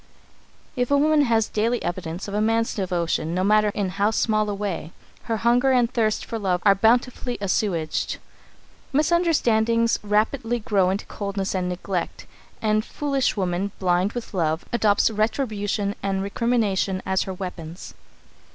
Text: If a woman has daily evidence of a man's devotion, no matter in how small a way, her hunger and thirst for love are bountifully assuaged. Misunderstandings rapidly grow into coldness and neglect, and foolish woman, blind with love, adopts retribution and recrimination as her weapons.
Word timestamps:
If 0.75 0.89
a 0.89 0.97
woman 0.97 1.25
has 1.25 1.47
daily 1.47 1.83
evidence 1.83 2.27
of 2.27 2.33
a 2.33 2.41
man's 2.41 2.73
devotion, 2.73 3.35
no 3.35 3.43
matter 3.43 3.69
in 3.75 3.89
how 3.89 4.09
small 4.09 4.49
a 4.49 4.53
way, 4.55 4.93
her 5.25 5.37
hunger 5.37 5.71
and 5.71 5.93
thirst 5.93 6.25
for 6.25 6.39
love 6.39 6.59
are 6.65 6.73
bountifully 6.73 7.37
assuaged. 7.39 8.17
Misunderstandings 8.91 9.99
rapidly 10.01 10.57
grow 10.57 10.89
into 10.89 11.05
coldness 11.05 11.53
and 11.53 11.69
neglect, 11.69 12.25
and 12.63 12.83
foolish 12.83 13.37
woman, 13.37 13.73
blind 13.77 14.13
with 14.13 14.33
love, 14.33 14.65
adopts 14.73 15.11
retribution 15.11 15.93
and 16.01 16.23
recrimination 16.23 17.03
as 17.05 17.21
her 17.29 17.33
weapons. 17.35 17.93